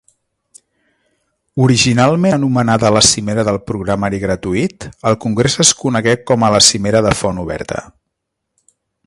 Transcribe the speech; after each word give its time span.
Originalment 1.65 2.37
anomenada 2.37 2.91
la 2.95 3.03
cimera 3.09 3.45
del 3.49 3.59
programari 3.67 4.23
gratuït, 4.25 4.89
el 5.11 5.19
congrés 5.27 5.59
es 5.67 5.75
conegué 5.83 6.17
com 6.33 6.49
a 6.49 6.51
la 6.57 6.65
Cimera 6.71 7.05
de 7.09 7.13
font 7.21 7.45
oberta. 7.45 7.85